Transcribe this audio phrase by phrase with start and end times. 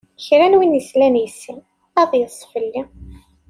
[0.25, 1.53] Kra n win ara yeslen yis-i,
[2.01, 2.81] ad yeḍṣ fell-i.